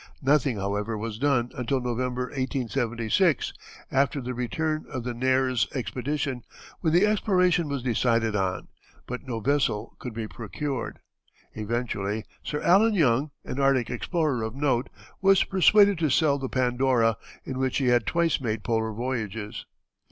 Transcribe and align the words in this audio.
Nothing, 0.23 0.57
however, 0.57 0.97
was 0.97 1.19
done 1.19 1.51
until 1.55 1.79
November, 1.79 2.23
1876, 2.29 3.53
after 3.91 4.19
the 4.19 4.33
return 4.33 4.83
of 4.89 5.03
the 5.03 5.13
Nares's 5.13 5.67
expedition, 5.75 6.41
when 6.79 6.91
the 6.91 7.05
exploration 7.05 7.69
was 7.69 7.83
decided 7.83 8.35
on; 8.35 8.67
but 9.05 9.27
no 9.27 9.39
vessel 9.39 9.95
could 9.99 10.15
be 10.15 10.27
procured. 10.27 10.97
Eventually 11.53 12.25
Sir 12.41 12.63
Allen 12.63 12.95
Young, 12.95 13.29
an 13.45 13.59
Arctic 13.59 13.91
explorer 13.91 14.41
of 14.41 14.55
note, 14.55 14.89
was 15.21 15.43
persuaded 15.43 15.99
to 15.99 16.09
sell 16.09 16.39
the 16.39 16.49
Pandora, 16.49 17.15
in 17.43 17.59
which 17.59 17.77
he 17.77 17.89
had 17.89 18.07
twice 18.07 18.41
made 18.41 18.63
polar 18.63 18.91
voyages. 18.93 19.67